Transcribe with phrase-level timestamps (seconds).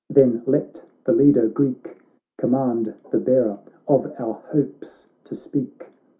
[0.09, 1.95] then let the leader Greek
[2.39, 5.85] Command the bearer of our hopes to speak.'